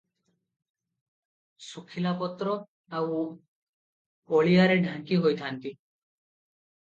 [1.65, 2.55] ଶୁଖିଲାପତ୍ର
[3.01, 3.19] ଆଉ
[4.39, 5.75] ଅଳିଆରେ ଢାଙ୍କି ହୋଇଥାନ୍ତି।